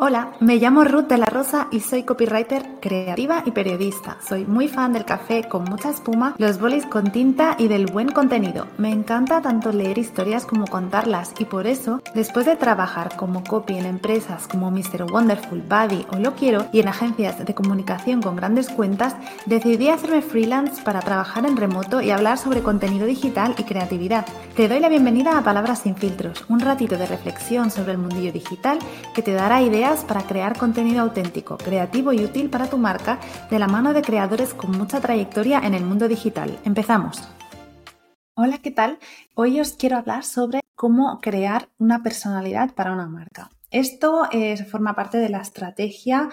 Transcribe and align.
Hola, 0.00 0.30
me 0.38 0.58
llamo 0.58 0.84
Ruth 0.84 1.08
de 1.08 1.18
la 1.18 1.26
Rosa 1.26 1.66
y 1.72 1.80
soy 1.80 2.04
copywriter 2.04 2.78
creativa 2.80 3.42
y 3.44 3.50
periodista. 3.50 4.16
Soy 4.24 4.44
muy 4.44 4.68
fan 4.68 4.92
del 4.92 5.04
café 5.04 5.48
con 5.48 5.64
mucha 5.64 5.90
espuma, 5.90 6.36
los 6.38 6.60
bolis 6.60 6.86
con 6.86 7.10
tinta 7.10 7.56
y 7.58 7.66
del 7.66 7.86
buen 7.86 8.12
contenido. 8.12 8.68
Me 8.78 8.92
encanta 8.92 9.42
tanto 9.42 9.72
leer 9.72 9.98
historias 9.98 10.46
como 10.46 10.68
contarlas 10.68 11.34
y 11.40 11.46
por 11.46 11.66
eso, 11.66 12.00
después 12.14 12.46
de 12.46 12.54
trabajar 12.54 13.16
como 13.16 13.42
copy 13.42 13.76
en 13.76 13.86
empresas 13.86 14.46
como 14.46 14.70
Mr. 14.70 15.10
Wonderful, 15.10 15.62
Buddy 15.62 16.06
o 16.12 16.20
Lo 16.20 16.36
Quiero 16.36 16.66
y 16.72 16.78
en 16.78 16.86
agencias 16.86 17.44
de 17.44 17.54
comunicación 17.56 18.22
con 18.22 18.36
grandes 18.36 18.68
cuentas, 18.68 19.16
decidí 19.46 19.88
hacerme 19.88 20.22
freelance 20.22 20.80
para 20.80 21.00
trabajar 21.00 21.44
en 21.44 21.56
remoto 21.56 22.00
y 22.02 22.12
hablar 22.12 22.38
sobre 22.38 22.62
contenido 22.62 23.04
digital 23.04 23.56
y 23.58 23.64
creatividad. 23.64 24.24
Te 24.54 24.68
doy 24.68 24.78
la 24.78 24.88
bienvenida 24.88 25.36
a 25.36 25.42
Palabras 25.42 25.80
sin 25.80 25.96
filtros, 25.96 26.44
un 26.48 26.60
ratito 26.60 26.96
de 26.96 27.06
reflexión 27.06 27.72
sobre 27.72 27.90
el 27.90 27.98
mundillo 27.98 28.32
digital 28.32 28.78
que 29.12 29.22
te 29.22 29.32
dará 29.32 29.60
ideas 29.60 29.87
para 29.88 30.26
crear 30.26 30.58
contenido 30.58 31.00
auténtico, 31.00 31.56
creativo 31.56 32.12
y 32.12 32.22
útil 32.22 32.50
para 32.50 32.68
tu 32.68 32.76
marca 32.76 33.18
de 33.50 33.58
la 33.58 33.66
mano 33.66 33.94
de 33.94 34.02
creadores 34.02 34.52
con 34.52 34.76
mucha 34.76 35.00
trayectoria 35.00 35.60
en 35.60 35.72
el 35.72 35.82
mundo 35.82 36.08
digital. 36.08 36.58
Empezamos. 36.66 37.26
Hola, 38.34 38.58
¿qué 38.58 38.70
tal? 38.70 38.98
Hoy 39.34 39.60
os 39.60 39.72
quiero 39.72 39.96
hablar 39.96 40.24
sobre 40.24 40.60
cómo 40.74 41.20
crear 41.22 41.70
una 41.78 42.02
personalidad 42.02 42.74
para 42.74 42.92
una 42.92 43.06
marca. 43.06 43.48
Esto 43.70 44.28
eh, 44.30 44.62
forma 44.66 44.94
parte 44.94 45.16
de 45.16 45.30
la 45.30 45.40
estrategia 45.40 46.28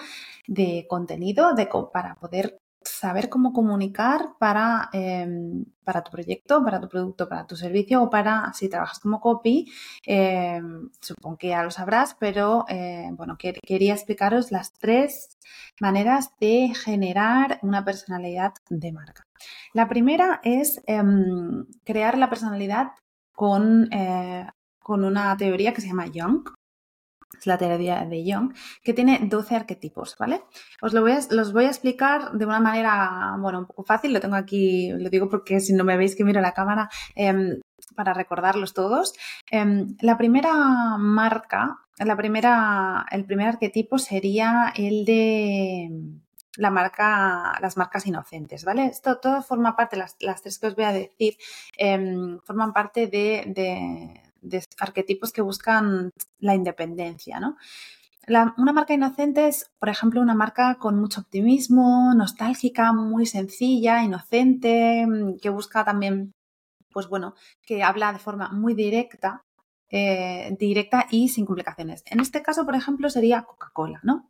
de 0.46 0.84
contenido 0.86 1.54
de, 1.54 1.66
para 1.94 2.14
poder 2.16 2.58
saber 2.86 3.28
cómo 3.28 3.52
comunicar 3.52 4.34
para, 4.38 4.88
em, 4.92 5.64
para, 5.84 6.02
tu 6.02 6.10
proyecto, 6.10 6.64
para 6.64 6.80
tu 6.80 6.88
producto, 6.88 7.28
para 7.28 7.46
tu 7.46 7.56
servicio 7.56 8.02
o 8.02 8.10
para 8.10 8.52
si 8.54 8.68
trabajas 8.68 8.98
como 9.00 9.20
copy. 9.20 9.70
Em, 10.04 10.90
supongo 11.00 11.36
que 11.38 11.48
ya 11.48 11.62
lo 11.62 11.70
sabrás, 11.70 12.16
pero 12.18 12.64
eh, 12.68 13.08
bueno, 13.12 13.36
quería 13.38 13.94
explicaros 13.94 14.52
las 14.52 14.72
tres 14.72 15.28
maneras 15.80 16.30
de 16.40 16.72
generar 16.74 17.58
una 17.62 17.84
personalidad 17.84 18.54
de 18.70 18.92
marca. 18.92 19.24
La 19.72 19.88
primera 19.88 20.40
es 20.42 20.80
em, 20.86 21.66
crear 21.84 22.16
la 22.18 22.30
personalidad 22.30 22.92
con, 23.32 23.92
eh, 23.92 24.46
con 24.80 25.04
una 25.04 25.36
teoría 25.36 25.72
que 25.74 25.80
se 25.80 25.88
llama 25.88 26.06
Young, 26.06 26.48
es 27.38 27.46
la 27.46 27.58
teoría 27.58 28.04
de 28.04 28.24
Young, 28.24 28.54
que 28.82 28.92
tiene 28.92 29.20
12 29.22 29.56
arquetipos, 29.56 30.16
¿vale? 30.18 30.42
Os 30.80 30.92
lo 30.92 31.02
voy 31.02 31.12
a, 31.12 31.20
los 31.30 31.52
voy 31.52 31.64
a 31.64 31.68
explicar 31.68 32.32
de 32.32 32.46
una 32.46 32.60
manera, 32.60 33.36
bueno, 33.38 33.60
un 33.60 33.66
poco 33.66 33.84
fácil, 33.84 34.12
lo 34.12 34.20
tengo 34.20 34.36
aquí, 34.36 34.90
lo 34.92 35.10
digo 35.10 35.28
porque 35.28 35.60
si 35.60 35.72
no 35.72 35.84
me 35.84 35.96
veis 35.96 36.16
que 36.16 36.24
miro 36.24 36.40
la 36.40 36.52
cámara, 36.52 36.88
em, 37.14 37.60
para 37.94 38.14
recordarlos 38.14 38.74
todos. 38.74 39.14
Em, 39.50 39.96
la 40.00 40.16
primera 40.16 40.96
marca, 40.98 41.78
la 41.98 42.16
primera, 42.16 43.06
el 43.10 43.24
primer 43.24 43.48
arquetipo 43.48 43.98
sería 43.98 44.72
el 44.76 45.04
de 45.04 45.90
la 46.56 46.70
marca, 46.70 47.58
las 47.60 47.76
marcas 47.76 48.06
inocentes, 48.06 48.64
¿vale? 48.64 48.86
Esto 48.86 49.18
todo 49.18 49.42
forma 49.42 49.76
parte, 49.76 49.96
las, 49.96 50.16
tres 50.16 50.58
que 50.58 50.66
os 50.68 50.74
voy 50.74 50.84
a 50.84 50.92
decir, 50.92 51.36
em, 51.76 52.38
forman 52.44 52.72
parte 52.72 53.06
de 53.08 54.25
arquetipos 54.78 55.32
que 55.32 55.42
buscan 55.42 56.10
la 56.38 56.54
independencia, 56.54 57.40
¿no? 57.40 57.56
una 58.56 58.72
marca 58.72 58.94
inocente 58.94 59.46
es, 59.46 59.70
por 59.78 59.88
ejemplo, 59.88 60.20
una 60.20 60.34
marca 60.34 60.76
con 60.78 60.98
mucho 60.98 61.20
optimismo, 61.20 62.12
nostálgica, 62.14 62.92
muy 62.92 63.26
sencilla, 63.26 64.02
inocente, 64.02 65.06
mm, 65.06 65.38
que 65.40 65.48
busca 65.48 65.84
también, 65.84 66.32
pues 66.90 67.08
bueno, 67.08 67.34
que 67.62 67.82
habla 67.82 68.12
de 68.12 68.18
forma 68.18 68.50
muy 68.50 68.74
directa, 68.74 69.42
eh, 69.90 70.56
directa 70.58 71.06
y 71.10 71.28
sin 71.28 71.46
complicaciones. 71.46 72.02
En 72.06 72.20
este 72.20 72.42
caso, 72.42 72.64
por 72.64 72.74
ejemplo, 72.74 73.08
sería 73.10 73.42
Coca-Cola, 73.42 74.00
¿no? 74.02 74.28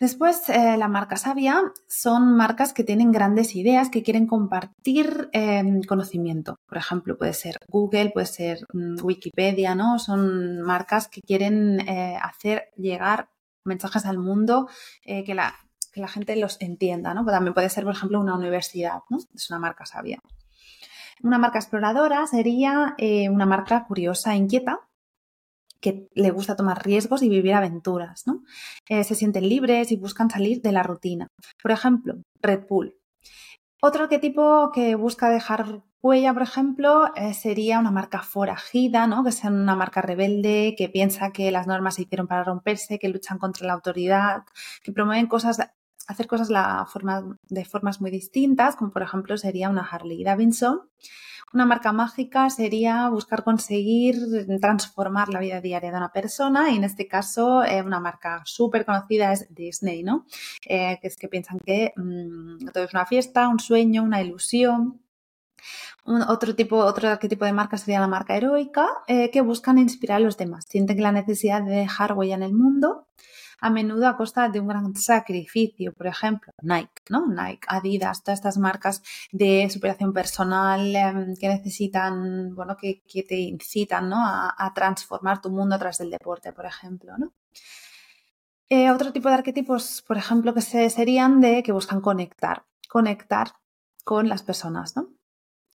Después, 0.00 0.48
eh, 0.48 0.76
la 0.76 0.86
marca 0.86 1.16
sabia 1.16 1.72
son 1.88 2.36
marcas 2.36 2.72
que 2.72 2.84
tienen 2.84 3.10
grandes 3.10 3.56
ideas, 3.56 3.90
que 3.90 4.04
quieren 4.04 4.28
compartir 4.28 5.28
em, 5.32 5.82
conocimiento. 5.82 6.56
Por 6.68 6.78
ejemplo, 6.78 7.18
puede 7.18 7.32
ser 7.32 7.56
Google, 7.68 8.10
puede 8.10 8.26
ser 8.26 8.60
mm, 8.72 9.02
Wikipedia, 9.02 9.74
¿no? 9.74 9.98
Son 9.98 10.62
marcas 10.62 11.08
que 11.08 11.20
quieren 11.20 11.80
eh, 11.80 12.16
hacer 12.22 12.70
llegar 12.76 13.30
mensajes 13.64 14.06
al 14.06 14.18
mundo 14.18 14.68
eh, 15.04 15.24
que, 15.24 15.34
la, 15.34 15.54
que, 15.92 16.00
la, 16.00 16.08
gente 16.08 16.36
los 16.36 16.60
entienda, 16.60 17.12
¿no? 17.12 17.24
También 17.24 17.54
puede 17.54 17.68
ser, 17.68 17.82
por 17.82 17.94
ejemplo, 17.94 18.20
una 18.20 18.36
universidad, 18.36 19.00
¿no? 19.10 19.18
Es 19.34 19.50
una 19.50 19.58
marca 19.58 19.84
sabia. 19.84 20.20
Una 21.24 21.38
marca 21.38 21.58
exploradora 21.58 22.24
sería 22.28 22.94
una 23.28 23.44
marca 23.44 23.84
curiosa 23.88 24.34
e 24.34 24.36
inquieta, 24.36 24.87
que 25.80 26.08
le 26.14 26.30
gusta 26.30 26.56
tomar 26.56 26.84
riesgos 26.84 27.22
y 27.22 27.28
vivir 27.28 27.54
aventuras, 27.54 28.26
¿no? 28.26 28.42
Eh, 28.88 29.04
se 29.04 29.14
sienten 29.14 29.48
libres 29.48 29.92
y 29.92 29.96
buscan 29.96 30.30
salir 30.30 30.60
de 30.62 30.72
la 30.72 30.82
rutina. 30.82 31.28
Por 31.62 31.70
ejemplo, 31.70 32.14
Red 32.42 32.66
Bull. 32.68 32.96
Otro 33.80 34.04
arquetipo 34.04 34.70
que 34.74 34.96
busca 34.96 35.30
dejar 35.30 35.82
huella, 36.02 36.32
por 36.32 36.42
ejemplo, 36.42 37.14
eh, 37.14 37.34
sería 37.34 37.78
una 37.78 37.90
marca 37.90 38.22
forajida, 38.22 39.06
¿no? 39.06 39.24
Que 39.24 39.32
sea 39.32 39.50
una 39.50 39.76
marca 39.76 40.02
rebelde, 40.02 40.74
que 40.76 40.88
piensa 40.88 41.30
que 41.32 41.50
las 41.50 41.66
normas 41.66 41.94
se 41.94 42.02
hicieron 42.02 42.26
para 42.26 42.44
romperse, 42.44 42.98
que 42.98 43.08
luchan 43.08 43.38
contra 43.38 43.66
la 43.66 43.74
autoridad, 43.74 44.42
que 44.82 44.92
promueven 44.92 45.26
cosas, 45.26 45.58
hacer 46.08 46.26
cosas 46.26 46.48
de 46.48 47.64
formas 47.64 48.00
muy 48.00 48.10
distintas, 48.10 48.76
como 48.76 48.90
por 48.90 49.02
ejemplo 49.02 49.36
sería 49.36 49.68
una 49.68 49.82
Harley 49.82 50.24
Davidson. 50.24 50.80
Una 51.52 51.64
marca 51.64 51.92
mágica 51.92 52.50
sería 52.50 53.08
buscar 53.08 53.42
conseguir 53.42 54.16
transformar 54.60 55.28
la 55.28 55.40
vida 55.40 55.60
diaria 55.62 55.90
de 55.90 55.96
una 55.96 56.12
persona 56.12 56.70
y 56.70 56.76
en 56.76 56.84
este 56.84 57.08
caso 57.08 57.64
eh, 57.64 57.80
una 57.82 58.00
marca 58.00 58.42
súper 58.44 58.84
conocida 58.84 59.32
es 59.32 59.46
Disney, 59.54 60.02
¿no? 60.02 60.26
Eh, 60.66 60.98
que 61.00 61.08
es 61.08 61.16
que 61.16 61.28
piensan 61.28 61.58
que 61.64 61.92
mm, 61.96 62.66
todo 62.72 62.84
es 62.84 62.92
una 62.92 63.06
fiesta, 63.06 63.48
un 63.48 63.60
sueño, 63.60 64.02
una 64.02 64.20
ilusión. 64.20 65.00
otro 66.04 66.54
tipo, 66.54 66.76
otro 66.76 67.08
arquetipo 67.08 67.44
de 67.44 67.52
marca 67.52 67.78
sería 67.78 68.00
la 68.00 68.08
marca 68.08 68.36
heroica, 68.36 68.86
eh, 69.06 69.30
que 69.30 69.40
buscan 69.40 69.78
inspirar 69.78 70.16
a 70.18 70.20
los 70.20 70.36
demás. 70.36 70.66
Sienten 70.68 71.02
la 71.02 71.12
necesidad 71.12 71.62
de 71.62 71.76
dejar 71.76 72.12
huella 72.12 72.34
en 72.34 72.42
el 72.42 72.52
mundo 72.52 73.08
a 73.60 73.70
menudo 73.70 74.06
a 74.06 74.16
costa 74.16 74.48
de 74.48 74.60
un 74.60 74.68
gran 74.68 74.94
sacrificio. 74.94 75.92
Por 75.92 76.06
ejemplo, 76.06 76.52
Nike, 76.62 77.02
¿no? 77.10 77.26
Nike, 77.26 77.66
Adidas, 77.68 78.22
todas 78.22 78.38
estas 78.38 78.58
marcas 78.58 79.02
de 79.32 79.68
superación 79.70 80.12
personal 80.12 80.94
em, 80.94 81.34
que 81.36 81.48
necesitan, 81.48 82.54
bueno, 82.54 82.76
que, 82.76 83.02
te 83.28 83.36
incitan, 83.36 84.08
¿no? 84.08 84.16
A, 84.18 84.72
transformar 84.74 85.40
tu 85.40 85.50
mundo 85.50 85.74
a 85.74 85.78
través 85.78 85.98
del 85.98 86.10
deporte, 86.10 86.52
por 86.52 86.66
ejemplo, 86.66 87.16
¿no? 87.18 87.32
Eh, 88.70 88.90
otro 88.90 89.12
tipo 89.12 89.28
de 89.28 89.34
arquetipos, 89.36 90.02
por 90.06 90.18
ejemplo, 90.18 90.52
que 90.54 90.60
se, 90.60 90.90
serían 90.90 91.40
de 91.40 91.62
que 91.62 91.72
buscan 91.72 92.00
conectar, 92.00 92.64
conectar 92.88 93.54
con 94.04 94.28
las 94.28 94.42
personas, 94.42 94.94
¿no? 94.94 95.17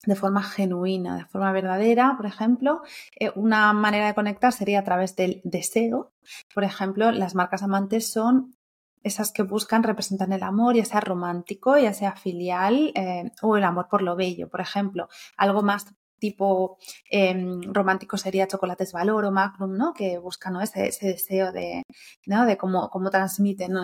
De 0.06 0.16
forma 0.16 0.44
genuina, 0.44 1.18
de 1.18 1.26
forma 1.26 1.52
verdadera, 1.52 2.16
por 2.18 2.26
ejemplo, 2.26 2.82
eh, 3.20 3.32
una 3.36 3.72
manera 3.74 4.08
de 4.08 4.14
conectar 4.14 4.52
sería 4.52 4.80
a 4.80 4.84
través 4.84 5.16
del 5.16 5.42
deseo. 5.44 6.12
Por 6.54 6.64
ejemplo, 6.64 7.12
las 7.12 7.36
marcas 7.36 7.64
amantes 7.64 8.12
son 8.12 8.56
esas 9.04 9.32
que 9.32 9.44
buscan 9.44 9.84
representar 9.84 10.32
el 10.32 10.44
amor, 10.44 10.76
ya 10.76 10.86
sea 10.86 11.02
romántico, 11.02 11.78
ya 11.78 11.94
sea 11.94 12.14
filial 12.16 12.92
eh, 12.96 13.32
o 13.42 13.58
el 13.58 13.64
amor 13.64 13.88
por 13.90 14.02
lo 14.02 14.16
bello. 14.16 14.50
Por 14.50 14.62
ejemplo, 14.62 15.10
algo 15.38 15.62
más 15.62 15.86
tipo 16.20 16.78
em, 17.10 17.62
romántico 17.74 18.18
sería 18.18 18.48
Chocolates 18.48 18.94
Valor 18.94 19.26
o 19.26 19.32
Magnum, 19.32 19.76
¿no? 19.76 19.94
Que 19.94 20.18
buscan 20.20 20.56
ese, 20.62 20.90
deseo 21.02 21.52
de, 21.52 21.84
¿no? 22.26 22.46
de 22.46 22.56
cómo, 22.56 22.90
cómo 22.90 23.10
transmiten 23.10 23.76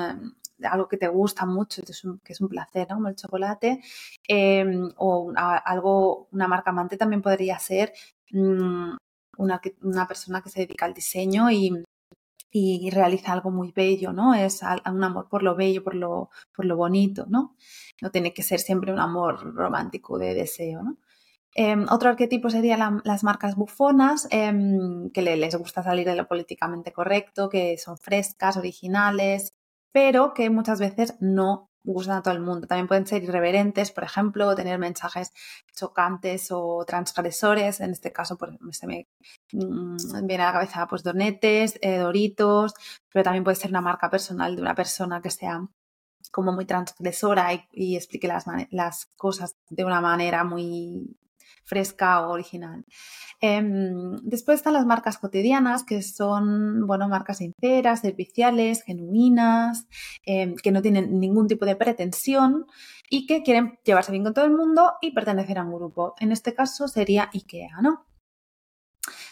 algo 0.63 0.87
que 0.87 0.97
te 0.97 1.07
gusta 1.07 1.45
mucho, 1.45 1.81
que 1.83 2.33
es 2.33 2.41
un, 2.41 2.49
placer, 2.49 2.87
¿no? 2.89 2.95
Como 2.95 3.09
el 3.09 3.15
chocolate, 3.15 3.81
em, 4.27 4.91
o 4.97 5.31
algo, 5.35 6.27
una 6.31 6.47
marca 6.47 6.71
amante 6.71 6.97
también 6.97 7.21
podría 7.21 7.59
ser 7.59 7.93
mm, 8.31 8.95
una, 9.37 10.07
persona 10.07 10.41
que 10.41 10.49
se 10.49 10.61
dedica 10.61 10.85
al 10.85 10.93
diseño 10.93 11.51
y, 11.51 11.83
y 12.51 12.89
realiza 12.89 13.31
algo 13.33 13.51
muy 13.51 13.71
bello, 13.71 14.11
¿no? 14.13 14.33
Es 14.33 14.61
un 14.63 15.03
amor 15.03 15.27
por 15.29 15.43
lo 15.43 15.55
bello, 15.55 15.83
por 15.83 15.95
lo, 15.95 16.29
por 16.55 16.65
lo 16.65 16.77
bonito, 16.77 17.25
¿no? 17.27 17.55
No 18.01 18.11
tiene 18.11 18.33
que 18.33 18.43
ser 18.43 18.59
siempre 18.59 18.91
un 18.91 18.99
amor 18.99 19.53
romántico 19.55 20.17
de 20.17 20.33
deseo, 20.33 20.83
¿no? 20.83 20.97
Em, 21.55 21.85
otro 21.89 22.09
arquetipo 22.09 22.49
serían 22.49 23.01
las 23.03 23.23
marcas 23.23 23.55
bufonas, 23.55 24.27
em, 24.31 25.09
que 25.11 25.21
les 25.21 25.55
gusta 25.55 25.83
salir 25.83 26.05
de 26.05 26.15
lo 26.15 26.27
políticamente 26.27 26.93
correcto, 26.93 27.49
que 27.49 27.77
son 27.77 27.97
frescas, 27.97 28.55
originales, 28.57 29.53
pero 29.91 30.33
que 30.33 30.49
muchas 30.49 30.79
veces 30.79 31.15
no 31.19 31.69
gustan 31.83 32.17
a 32.17 32.21
todo 32.21 32.33
el 32.33 32.41
mundo. 32.41 32.67
También 32.67 32.87
pueden 32.87 33.07
ser 33.07 33.23
irreverentes, 33.23 33.91
por 33.91 34.03
ejemplo, 34.03 34.55
tener 34.55 34.77
mensajes 34.77 35.33
chocantes 35.75 36.49
o 36.51 36.83
transgresores. 36.85 37.79
En 37.79 37.91
este 37.91 38.11
caso, 38.11 38.37
pues, 38.37 38.51
se 38.71 38.87
me 38.87 39.07
mm, 39.53 39.97
viene 40.23 40.43
a 40.43 40.47
la 40.47 40.53
cabeza 40.53 40.87
pues 40.87 41.03
donetes, 41.03 41.79
eh, 41.81 41.97
doritos, 41.97 42.73
pero 43.11 43.23
también 43.23 43.43
puede 43.43 43.55
ser 43.55 43.71
una 43.71 43.81
marca 43.81 44.09
personal 44.09 44.55
de 44.55 44.61
una 44.61 44.75
persona 44.75 45.21
que 45.21 45.31
sea 45.31 45.61
como 46.31 46.51
muy 46.51 46.65
transgresora 46.65 47.49
y, 47.71 47.95
explique 47.95 48.27
las, 48.27 48.45
las, 48.69 49.07
cosas 49.15 49.55
de 49.69 49.83
una 49.85 49.99
manera 50.01 50.43
muy 50.43 51.17
fresca 51.63 52.21
o 52.21 52.31
original. 52.31 52.85
Em, 53.41 54.17
después 54.23 54.57
están 54.57 54.73
las 54.73 54.85
marcas 54.85 55.17
cotidianas, 55.17 55.83
que 55.83 56.01
son, 56.01 56.85
bueno, 56.87 57.07
marcas 57.07 57.37
sinceras, 57.37 58.01
serviciales, 58.01 58.83
genuinas, 58.83 59.87
em, 60.25 60.55
que 60.55 60.71
no 60.71 60.81
tienen 60.81 61.19
ningún 61.19 61.47
tipo 61.47 61.65
de 61.65 61.75
pretensión 61.75 62.65
y 63.09 63.25
que 63.25 63.43
quieren 63.43 63.79
llevarse 63.85 64.11
bien 64.11 64.23
con 64.23 64.33
todo 64.33 64.45
el 64.45 64.51
mundo 64.51 64.93
y 65.01 65.11
pertenecer 65.11 65.57
a 65.57 65.63
un 65.63 65.73
grupo. 65.73 66.15
En 66.19 66.31
este 66.31 66.53
caso 66.53 66.87
sería 66.87 67.29
IKEA, 67.33 67.81
¿no? 67.81 68.08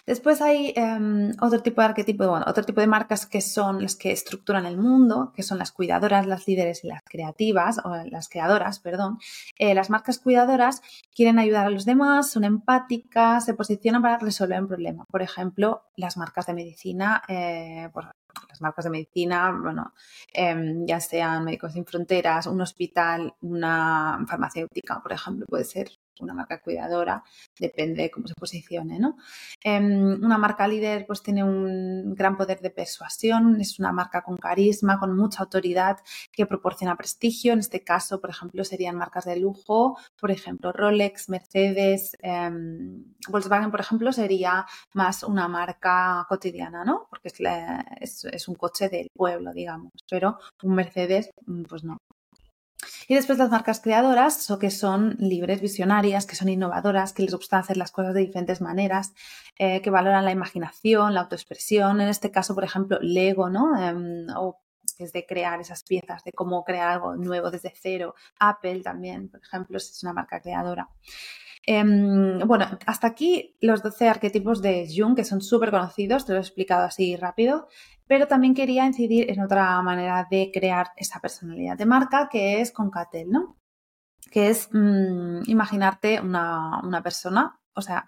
Después 0.08 0.42
hay 0.42 0.72
em, 0.78 1.34
otro 1.42 1.62
tipo 1.62 1.82
de 1.82 1.88
arquetipo, 1.88 2.30
bueno, 2.30 2.46
otro 2.48 2.64
tipo 2.64 2.80
de 2.80 2.88
marcas 2.88 3.26
que 3.26 3.42
son 3.42 3.82
las 3.82 3.98
que 3.98 4.14
estructuran 4.14 4.66
el 4.66 4.78
mundo, 4.78 5.34
que 5.36 5.44
son 5.44 5.58
las 5.58 5.74
cuidadoras, 5.74 6.26
las 6.26 6.48
líderes 6.48 6.86
y 6.86 6.88
las 6.88 7.02
creativas, 7.04 7.82
o 7.84 7.94
las 8.10 8.30
creadoras, 8.30 8.80
perdón. 8.80 9.20
Eh, 9.60 9.76
las 9.76 9.90
marcas 9.90 10.20
cuidadoras 10.20 10.82
quieren 11.14 11.40
ayudar 11.40 11.66
a 11.68 11.70
los 11.70 11.84
demás, 11.84 12.32
son 12.32 12.46
empáticas, 12.46 13.44
se 13.44 13.54
posicionan 13.54 14.02
para 14.02 14.18
resolver 14.18 14.62
un 14.62 14.70
problema. 14.70 15.04
Por 15.12 15.22
ejemplo, 15.22 15.84
las 15.98 16.16
marcas 16.16 16.46
de 16.46 16.54
medicina, 16.54 17.22
eh, 17.28 17.90
las 18.48 18.62
marcas 18.62 18.86
de 18.86 18.92
medicina, 18.92 19.52
bueno, 19.52 19.94
em, 20.34 20.86
ya 20.86 21.02
sean 21.02 21.44
Médicos 21.44 21.74
Sin 21.74 21.86
Fronteras, 21.86 22.48
un 22.48 22.62
hospital, 22.62 23.34
una 23.42 24.24
farmacéutica, 24.26 25.02
por 25.02 25.12
ejemplo, 25.12 25.46
puede 25.48 25.66
ser 25.66 25.90
una 26.22 26.34
marca 26.34 26.62
cuidadora, 26.62 27.24
depende 27.60 28.04
de 28.04 28.12
cómo 28.12 28.28
se 28.28 28.34
posicione, 28.36 29.00
¿no? 29.00 29.18
Em, 29.64 30.24
una 30.24 30.38
marca 30.38 30.68
líder 30.68 31.06
pues 31.06 31.22
tiene 31.24 31.44
un 31.44 32.14
gran 32.16 32.38
poder 32.38 32.60
de 32.62 32.70
persuasión, 32.70 33.60
es 33.62 33.80
una 33.80 33.92
marca 33.92 34.22
con 34.24 34.38
carisma, 34.38 35.00
con 35.00 35.16
mucha 35.16 35.44
autoridad 35.44 35.98
que 36.32 36.46
proporciona 36.46 36.96
prestigio. 36.96 37.54
En 37.54 37.60
este 37.60 37.84
caso, 37.84 38.20
por 38.22 38.30
ejemplo, 38.30 38.64
serían 38.64 38.96
marcas 38.96 39.26
de 39.26 39.38
lujo, 39.38 39.98
por 40.20 40.32
ejemplo, 40.32 40.72
Rolex, 40.72 41.30
Mercedes, 41.30 42.18
em, 42.22 43.16
Volkswagen, 43.30 43.72
por 43.72 43.80
ejemplo, 43.82 44.12
sería 44.12 44.66
más 44.94 45.24
una 45.24 45.48
marca 45.48 46.26
cotidiana, 46.30 46.84
¿no? 46.86 47.08
Porque 47.10 47.30
es, 48.02 48.26
es 48.26 48.48
un 48.48 48.56
coche 48.56 48.90
del 48.90 49.10
pueblo, 49.14 49.54
digamos, 49.54 49.92
pero 50.10 50.38
un 50.64 50.76
Mercedes, 50.76 51.30
mm, 51.46 51.64
pues 51.64 51.84
no, 51.84 51.98
y 53.08 53.16
después 53.16 53.40
las 53.40 53.50
marcas 53.50 53.80
creadoras, 53.80 54.48
que 54.60 54.70
son 54.70 55.16
libres, 55.20 55.62
visionarias, 55.62 56.26
que 56.26 56.36
son 56.36 56.50
innovadoras, 56.50 57.14
que 57.14 57.24
les 57.24 57.34
gusta 57.34 57.58
hacer 57.58 57.78
las 57.78 57.92
cosas 57.92 58.14
de 58.14 58.22
diferentes 58.22 58.62
maneras, 58.62 59.14
eh, 59.58 59.82
que 59.82 59.90
valoran 59.90 60.26
la 60.26 60.32
imaginación, 60.32 61.14
la 61.14 61.22
autoexpresión. 61.22 62.02
En 62.02 62.10
este 62.10 62.32
caso, 62.32 62.54
por 62.54 62.64
ejemplo, 62.64 63.00
Lego, 63.02 63.50
¿no? 63.50 63.76
Em, 63.82 64.28
o 64.36 64.60
es 65.00 65.14
de 65.14 65.26
crear 65.26 65.60
esas 65.60 65.84
piezas, 65.84 66.24
de 66.24 66.34
cómo 66.34 66.64
crear 66.64 66.90
algo 66.90 67.16
nuevo 67.16 67.52
desde 67.52 67.74
cero. 67.76 68.16
Apple 68.40 68.82
también, 68.82 69.30
por 69.30 69.42
ejemplo, 69.42 69.78
es 69.78 70.02
una 70.04 70.14
marca 70.14 70.42
creadora. 70.42 70.90
Em, 71.70 72.40
bueno, 72.48 72.66
hasta 72.86 73.08
aquí 73.08 73.56
los 73.62 73.84
12 73.84 74.08
arquetipos 74.08 74.62
de 74.62 74.88
Jung, 74.96 75.16
que 75.16 75.26
son 75.26 75.42
súper 75.42 75.70
conocidos, 75.70 76.26
te 76.26 76.32
lo 76.32 76.40
he 76.40 76.42
explicado 76.42 76.86
así 76.86 77.16
rápido 77.16 77.68
pero 78.08 78.28
también 78.28 78.56
quería 78.56 78.86
incidir 78.86 79.30
en 79.30 79.42
otra 79.42 79.82
manera 79.82 80.28
de 80.30 80.50
crear 80.54 80.92
esa 80.96 81.20
personalidad 81.20 81.78
de 81.78 81.86
marca, 81.86 82.30
que 82.32 82.62
es 82.62 82.72
con 82.72 82.90
Catel, 82.90 83.30
¿no? 83.30 83.58
Que 84.32 84.50
es 84.50 84.70
mm, 84.72 85.42
imaginarte 85.48 86.22
una, 86.22 87.02
persona, 87.04 87.60
o 87.74 87.82
sea, 87.82 88.06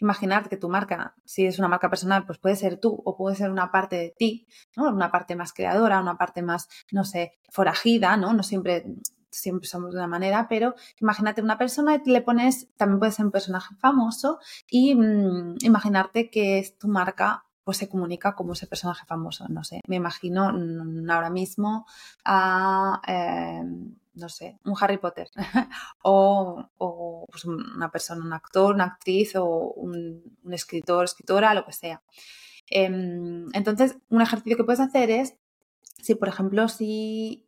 imaginar 0.00 0.48
que 0.48 0.56
tu 0.56 0.68
marca, 0.68 1.14
si 1.24 1.46
es 1.46 1.58
una 1.58 1.68
marca 1.68 1.90
personal, 1.90 2.24
pues 2.26 2.38
puede 2.38 2.56
ser 2.56 2.78
tú 2.78 3.00
o 3.04 3.16
puede 3.16 3.36
ser 3.36 3.50
una 3.50 3.70
parte 3.72 3.96
de 3.96 4.14
ti, 4.16 4.46
¿no? 4.76 4.88
Una 4.88 5.10
parte 5.10 5.36
más 5.36 5.52
creadora, 5.52 6.00
una 6.00 6.16
parte 6.16 6.42
más, 6.42 6.68
no 6.92 7.04
sé, 7.04 7.38
forajida, 7.50 8.16
¿no? 8.16 8.34
No 8.34 8.42
siempre 8.42 8.84
siempre 9.30 9.68
somos 9.68 9.92
de 9.92 9.98
una 9.98 10.06
manera, 10.06 10.46
pero 10.48 10.74
imagínate 11.00 11.42
una 11.42 11.58
persona 11.58 12.00
y 12.04 12.10
le 12.10 12.22
pones, 12.22 12.68
también 12.76 12.98
puede 12.98 13.12
ser 13.12 13.26
un 13.26 13.32
personaje 13.32 13.74
famoso 13.76 14.38
y 14.70 14.94
mm, 14.94 15.56
imaginarte 15.62 16.30
que 16.30 16.58
es 16.58 16.78
tu 16.78 16.88
marca 16.88 17.44
pues 17.68 17.76
se 17.76 17.88
comunica 17.90 18.34
como 18.34 18.54
ese 18.54 18.66
personaje 18.66 19.04
famoso. 19.04 19.44
No 19.50 19.62
sé, 19.62 19.82
me 19.88 19.96
imagino 19.96 20.50
mm, 20.54 21.10
ahora 21.10 21.28
mismo 21.28 21.84
a, 22.24 23.02
em, 23.06 23.94
no 24.14 24.30
sé, 24.30 24.58
un 24.64 24.74
Harry 24.80 24.96
Potter 24.96 25.28
o, 26.02 27.26
pues 27.30 27.44
una 27.44 27.90
persona, 27.90 28.24
un 28.24 28.32
actor, 28.32 28.74
una 28.74 28.84
actriz 28.84 29.36
o 29.36 29.44
un, 29.44 30.22
escritor, 30.50 31.04
escritora, 31.04 31.52
lo 31.52 31.66
que 31.66 31.74
sea. 31.74 32.02
Em, 32.70 33.44
entonces, 33.52 33.98
un 34.08 34.22
ejercicio 34.22 34.56
que 34.56 34.64
puedes 34.64 34.80
hacer 34.80 35.10
es, 35.10 35.36
si 36.02 36.14
por 36.14 36.28
ejemplo, 36.28 36.68
si 36.68 37.47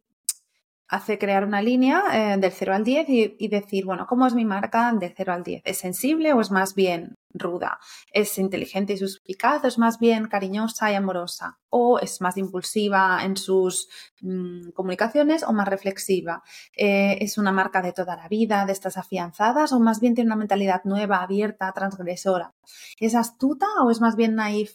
hace 0.91 1.19
crear 1.19 1.45
una 1.45 1.63
línea 1.63 2.03
eh, 2.13 2.37
del 2.37 2.51
0 2.51 2.75
al 2.75 2.85
10 2.85 3.07
y, 3.09 3.49
decir, 3.49 3.85
bueno, 3.85 4.07
¿cómo 4.09 4.27
es 4.27 4.35
mi 4.35 4.45
marca 4.45 4.93
del 4.93 5.15
0 5.17 5.33
al 5.33 5.45
10? 5.45 5.63
¿Es 5.65 5.79
sensible 5.79 6.33
o 6.33 6.41
es 6.41 6.51
más 6.51 6.75
bien 6.75 7.17
ruda? 7.33 7.79
¿Es 8.13 8.37
inteligente 8.39 8.95
y 8.95 8.97
suspicaz 8.97 9.63
o 9.65 9.69
es 9.69 9.79
más 9.79 10.01
bien 10.01 10.27
cariñosa 10.27 10.91
y 10.91 10.97
amorosa? 10.97 11.61
¿O 11.69 12.01
es 12.01 12.21
más 12.21 12.37
impulsiva 12.37 13.21
en 13.25 13.37
sus 13.37 13.89
mm, 14.21 14.71
comunicaciones 14.71 15.45
o 15.45 15.53
más 15.53 15.69
reflexiva? 15.69 16.43
Eh, 16.77 17.19
¿Es 17.21 17.39
una 17.39 17.53
marca 17.53 17.83
de 17.83 17.93
toda 17.93 18.17
la 18.17 18.29
vida, 18.29 18.67
de 18.67 18.73
estas 18.73 18.97
afianzadas 18.97 19.73
o 19.73 19.79
más 19.79 20.01
bien 20.01 20.17
tiene 20.17 20.29
una 20.29 20.37
mentalidad 20.37 20.83
nueva, 20.85 21.23
abierta, 21.23 21.73
transgresora? 21.73 22.53
¿Es 22.99 23.15
astuta 23.15 23.67
o 23.85 23.93
es 23.93 24.01
más 24.01 24.17
bien 24.17 24.35
naif 24.35 24.73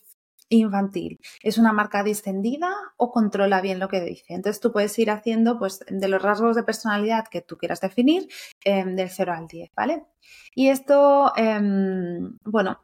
infantil. 0.49 1.19
¿Es 1.41 1.57
una 1.57 1.73
marca 1.73 2.03
distendida 2.03 2.69
o 2.97 3.11
controla 3.11 3.61
bien 3.61 3.79
lo 3.79 3.87
que 3.87 4.01
dice? 4.01 4.33
Entonces 4.33 4.59
tú 4.59 4.71
puedes 4.71 4.97
ir 4.99 5.09
haciendo 5.11 5.57
pues 5.59 5.83
de 5.87 6.07
los 6.07 6.21
rasgos 6.21 6.55
de 6.55 6.63
personalidad 6.63 7.27
que 7.27 7.41
tú 7.41 7.57
quieras 7.57 7.81
definir 7.81 8.27
em, 8.63 8.95
del 8.95 9.09
0 9.09 9.33
al 9.33 9.47
10, 9.47 9.71
¿vale? 9.75 10.05
Y 10.53 10.69
esto, 10.69 11.33
em, 11.35 12.37
bueno, 12.43 12.79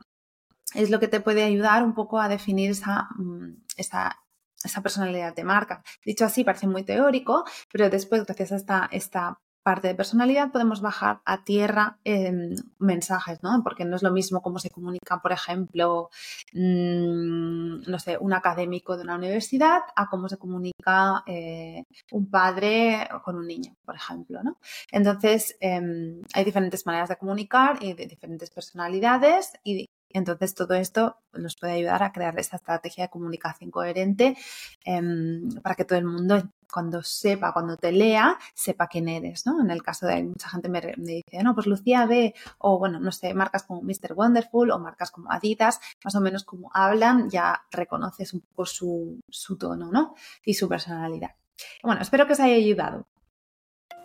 es 0.73 0.89
lo 0.89 0.99
que 0.99 1.07
te 1.07 1.21
puede 1.21 1.43
ayudar 1.43 1.83
un 1.83 1.93
poco 1.93 2.19
a 2.19 2.29
definir 2.29 2.71
esa, 2.71 3.09
mm, 3.17 3.63
esa, 3.77 4.17
esa 4.63 4.81
personalidad 4.81 5.35
de 5.35 5.43
marca. 5.43 5.83
Dicho 6.05 6.25
así, 6.25 6.43
parece 6.43 6.67
muy 6.67 6.83
teórico, 6.83 7.45
pero 7.71 7.89
después, 7.89 8.25
gracias 8.25 8.51
a 8.51 8.55
esta, 8.55 8.89
esta 8.91 9.39
parte 9.63 9.87
de 9.87 9.95
personalidad 9.95 10.51
podemos 10.51 10.81
bajar 10.81 11.21
a 11.25 11.43
tierra 11.43 11.99
mensajes, 12.79 13.43
¿no? 13.43 13.61
Porque 13.63 13.85
no 13.85 13.95
es 13.95 14.03
lo 14.03 14.11
mismo 14.11 14.41
cómo 14.41 14.59
se 14.59 14.69
comunica, 14.69 15.21
por 15.21 15.31
ejemplo, 15.31 16.09
mm, 16.53 17.89
no 17.89 17.99
sé, 17.99 18.17
un 18.19 18.33
académico 18.33 18.97
de 18.97 19.03
una 19.03 19.15
universidad 19.15 19.81
a 19.95 20.07
cómo 20.09 20.27
se 20.29 20.37
comunica 20.37 21.23
eh, 21.27 21.83
un 22.11 22.29
padre 22.29 23.07
con 23.23 23.35
un 23.35 23.47
niño, 23.47 23.75
por 23.85 23.95
ejemplo, 23.95 24.43
¿no? 24.43 24.57
Entonces, 24.91 25.55
em, 25.59 26.21
hay 26.33 26.43
diferentes 26.43 26.85
maneras 26.85 27.09
de 27.09 27.17
comunicar 27.17 27.77
y 27.81 27.93
de 27.93 28.07
diferentes 28.07 28.49
personalidades 28.49 29.53
y 29.63 29.87
entonces 30.13 30.53
todo 30.55 30.73
esto 30.73 31.17
nos 31.33 31.55
puede 31.55 31.73
ayudar 31.73 32.03
a 32.03 32.11
crear 32.11 32.37
esta 32.39 32.57
estrategia 32.57 33.05
de 33.05 33.09
comunicación 33.09 33.71
coherente 33.71 34.37
em, 34.83 35.49
para 35.61 35.75
que 35.75 35.85
todo 35.85 35.99
el 35.99 36.05
mundo 36.05 36.43
cuando 36.71 37.03
sepa, 37.03 37.53
cuando 37.53 37.77
te 37.77 37.91
lea, 37.91 38.37
sepa 38.53 38.87
quién 38.87 39.09
eres, 39.09 39.45
¿no? 39.45 39.61
En 39.61 39.69
el 39.69 39.83
caso 39.83 40.07
de 40.07 40.23
mucha 40.23 40.49
gente 40.49 40.69
me, 40.69 40.81
dice, 40.97 41.43
no, 41.43 41.53
pues 41.53 41.67
Lucía 41.67 42.05
ve, 42.05 42.33
o 42.57 42.79
bueno, 42.79 42.99
no 42.99 43.11
sé, 43.11 43.33
marcas 43.33 43.63
como 43.63 43.81
Mr. 43.81 44.13
Wonderful 44.15 44.71
o 44.71 44.79
marcas 44.79 45.11
como 45.11 45.31
Adidas, 45.31 45.79
más 46.03 46.15
o 46.15 46.21
menos 46.21 46.43
como 46.43 46.71
hablan, 46.73 47.29
ya 47.29 47.63
reconoces 47.71 48.33
un 48.33 48.41
poco 48.41 48.65
su, 48.65 49.19
su 49.29 49.57
tono, 49.57 49.91
¿no? 49.91 50.15
Y 50.45 50.53
su 50.53 50.69
personalidad. 50.69 51.31
Bueno, 51.83 52.01
espero 52.01 52.25
que 52.25 52.33
os 52.33 52.39
haya 52.39 52.55
ayudado. 52.55 53.07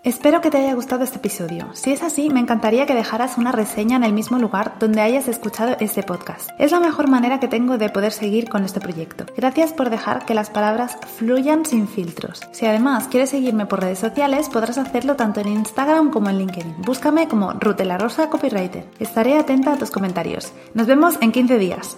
Espero 0.02 0.40
que 0.40 0.50
te 0.50 0.58
haya 0.58 0.74
gustado 0.74 1.02
este 1.02 1.18
episodio. 1.18 1.68
Si 1.74 1.92
es 1.92 2.02
así, 2.02 2.30
me 2.30 2.38
encantaría 2.38 2.86
que 2.86 2.94
dejaras 2.94 3.38
una 3.38 3.50
reseña 3.50 3.96
en 3.96 4.04
el 4.04 4.12
mismo 4.12 4.38
lugar 4.38 4.74
donde 4.78 5.00
hayas 5.00 5.26
escuchado 5.26 5.76
este 5.80 6.04
podcast. 6.04 6.50
Es 6.58 6.70
la 6.70 6.78
mejor 6.78 7.08
manera 7.08 7.40
que 7.40 7.48
tengo 7.48 7.76
de 7.76 7.88
poder 7.88 8.12
seguir 8.12 8.48
con 8.48 8.64
este 8.64 8.78
proyecto. 8.78 9.26
Gracias 9.36 9.72
por 9.72 9.90
dejar 9.90 10.24
que 10.24 10.34
las 10.34 10.50
palabras 10.50 10.96
fluyan 11.16 11.64
sin 11.66 11.88
filtros. 11.88 12.40
Si 12.52 12.66
además 12.66 13.08
quieres 13.08 13.30
seguirme 13.30 13.66
por 13.66 13.80
redes 13.80 13.98
sociales, 13.98 14.48
podrás 14.48 14.78
hacerlo 14.78 15.16
tanto 15.16 15.40
en 15.40 15.48
Instagram 15.48 16.10
como 16.10 16.30
en 16.30 16.38
LinkedIn. 16.38 16.82
Búscame 16.82 17.26
como 17.26 17.52
Rutela 17.54 17.98
Rosa 17.98 18.30
Copywriter. 18.30 18.88
Estaré 19.00 19.36
atenta 19.36 19.72
a 19.72 19.76
tus 19.76 19.90
comentarios. 19.90 20.52
Nos 20.74 20.86
vemos 20.86 21.18
en 21.20 21.32
15 21.32 21.58
días. 21.58 21.96